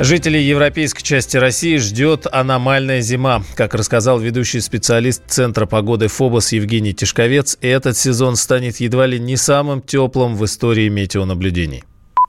[0.00, 3.44] Жителей европейской части России ждет аномальная зима.
[3.54, 9.36] Как рассказал ведущий специалист Центра погоды ФОБОС Евгений Тишковец, этот сезон станет едва ли не
[9.36, 11.84] самым теплым в истории метеонаблюдений.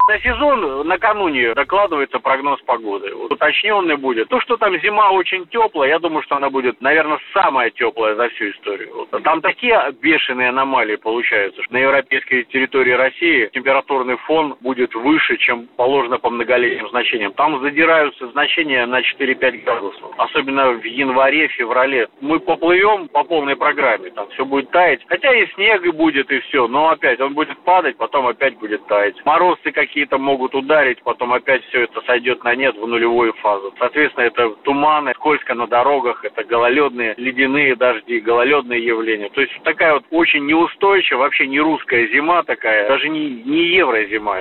[0.08, 3.12] На сезон накануне докладывается прогноз погоды.
[3.16, 4.30] Вот уточненный будет.
[4.30, 8.30] То, что там зима очень теплая, я думаю, что она будет, наверное, самая теплая за
[8.30, 9.08] всю историю.
[9.24, 15.66] Там такие бешеные аномалии получаются, что на европейской территории России температурный фон будет выше, чем
[15.76, 17.34] положено по многолетним значениям.
[17.34, 20.12] Там задираются значения на 4-5 градусов.
[20.20, 22.10] Особенно в январе, феврале.
[22.22, 24.12] Мы поплывем по полной программе.
[24.12, 25.02] Там все будет таять.
[25.08, 26.68] Хотя и снег и будет, и все.
[26.68, 29.16] Но опять он будет падать, потом опять будет таять.
[29.26, 33.74] Морозы какие какие-то могут ударить, потом опять все это сойдет на нет в нулевую фазу.
[33.80, 39.30] Соответственно, это туманы, скользко на дорогах, это гололедные, ледяные дожди, гололедные явления.
[39.30, 44.36] То есть такая вот очень неустойчивая, вообще не русская зима такая, даже не, не еврозима.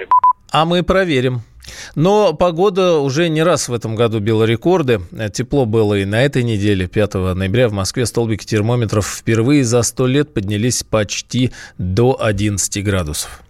[0.52, 1.38] А мы проверим.
[1.94, 5.02] Но погода уже не раз в этом году била рекорды.
[5.32, 6.88] Тепло было и на этой неделе.
[6.88, 13.43] 5 ноября в Москве столбики термометров впервые за 100 лет поднялись почти до 11 градусов.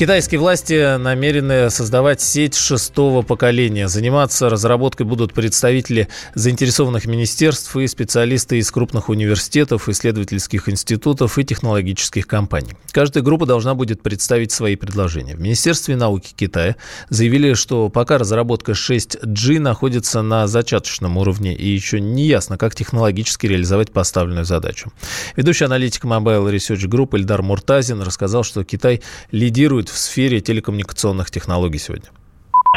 [0.00, 3.86] Китайские власти намерены создавать сеть шестого поколения.
[3.86, 12.26] Заниматься разработкой будут представители заинтересованных министерств и специалисты из крупных университетов, исследовательских институтов и технологических
[12.26, 12.70] компаний.
[12.92, 15.36] Каждая группа должна будет представить свои предложения.
[15.36, 16.76] В Министерстве науки Китая
[17.10, 23.48] заявили, что пока разработка 6G находится на зачаточном уровне и еще не ясно, как технологически
[23.48, 24.90] реализовать поставленную задачу.
[25.36, 31.78] Ведущий аналитик Mobile Research Group Эльдар Муртазин рассказал, что Китай лидирует в сфере телекоммуникационных технологий
[31.78, 32.08] сегодня?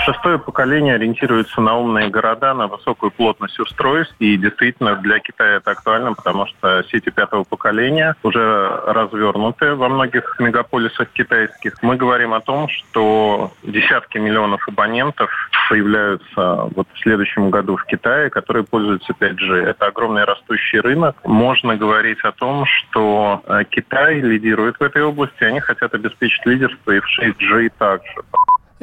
[0.05, 4.13] Шестое поколение ориентируется на умные города, на высокую плотность устройств.
[4.19, 10.35] И действительно для Китая это актуально, потому что сети пятого поколения уже развернуты во многих
[10.39, 11.81] мегаполисах китайских.
[11.81, 15.29] Мы говорим о том, что десятки миллионов абонентов
[15.69, 19.67] появляются вот в следующем году в Китае, которые пользуются 5G.
[19.67, 21.15] Это огромный растущий рынок.
[21.23, 26.91] Можно говорить о том, что э, Китай лидирует в этой области, они хотят обеспечить лидерство
[26.91, 28.23] и в 6G также.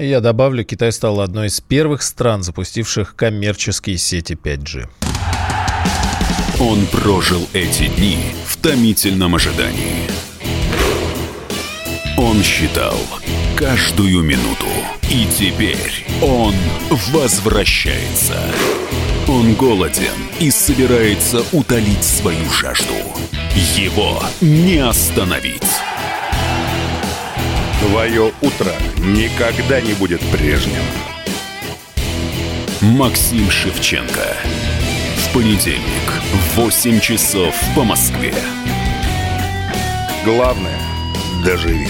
[0.00, 4.88] Я добавлю, Китай стал одной из первых стран, запустивших коммерческие сети 5G.
[6.59, 8.16] Он прожил эти дни
[8.47, 10.09] в томительном ожидании.
[12.16, 12.97] Он считал
[13.59, 14.69] каждую минуту.
[15.11, 16.55] И теперь он
[17.12, 18.41] возвращается.
[19.28, 22.94] Он голоден и собирается утолить свою жажду.
[23.77, 25.61] Его не остановить.
[27.81, 30.83] Твое утро никогда не будет прежним.
[32.83, 34.37] Максим Шевченко.
[35.17, 38.35] В понедельник в 8 часов по Москве.
[40.27, 40.79] Главное–
[41.45, 41.89] доживи.